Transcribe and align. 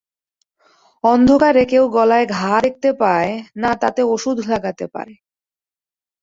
অন্ধকারে 1.03 1.63
কেউ 1.65 1.83
গলায় 1.97 2.27
ঘা 2.35 2.53
দেখতে 2.65 2.89
পায়, 3.01 3.31
না, 3.55 3.71
তাতে 3.81 4.01
ওষুধ 4.13 4.37
লাগাতে 4.51 4.85
পারে? 4.95 5.13